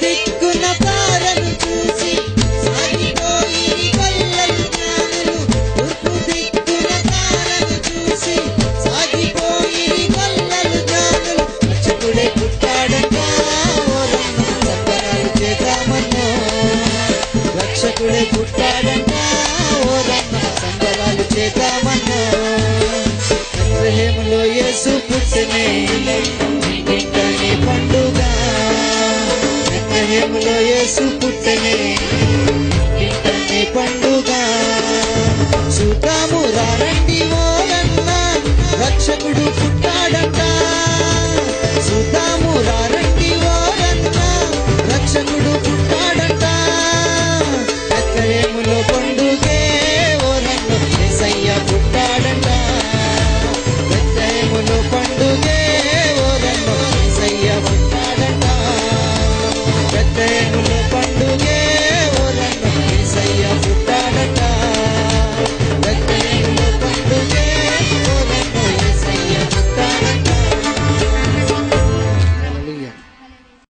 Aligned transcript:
దిక్కున 0.00 0.64
తారను 0.84 1.50
చూసి 1.62 2.12
సాగిపోయి 2.64 3.64
జ్ఞానులు. 4.66 5.36
తూర్పు 5.76 6.12
దిక్కున 6.28 6.88
చూసి 7.88 8.36
సాగిపోయి 8.84 9.86
జ్ఞానులు. 10.82 11.36
రక్షకుడే 11.70 12.26
పుట్టాడంట 12.36 13.16
ఓరమ్మ 13.94 14.40
సంబరాలు 14.60 15.30
చేద్దామన్నో 15.40 16.26
రక్షకుడే 17.60 18.22
పుట్టాడంట 18.32 19.12
ఓరమ్మ 19.88 20.34
సంబరాలు 20.62 21.26
చేద్దామన్నో 21.34 22.20
యేసు 24.58 24.92
పుట్టనే 25.08 25.66
బెత్లెహేములో 30.08 30.60
యేసు 30.60 31.04
పుట్టనే. 31.18 31.98
ఇంటింటని 33.00 33.62
పండుగ. 33.76 34.30
చూద్దాము 35.76 36.40
రండి 36.44 37.20
ఓ 37.24 37.44
రక్షకుడు 38.84 39.44
పుట్టాడట. 39.50 40.40